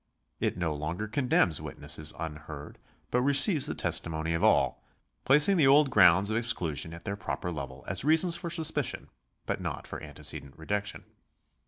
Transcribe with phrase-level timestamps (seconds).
[0.39, 2.79] It no longer condemns witnesses unheard,
[3.11, 4.81] but receives the testimony of all,
[5.25, 9.09] placing the old grounds of exclusion at their proper level as reasons for suspicion
[9.45, 11.03] but not for antecedent rejection.